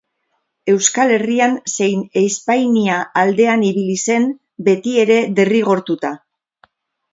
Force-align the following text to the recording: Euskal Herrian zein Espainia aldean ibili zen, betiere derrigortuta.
Euskal 0.71 1.11
Herrian 1.17 1.53
zein 1.73 2.01
Espainia 2.21 2.97
aldean 3.25 3.67
ibili 3.69 4.01
zen, 4.09 4.27
betiere 4.71 5.21
derrigortuta. 5.43 6.15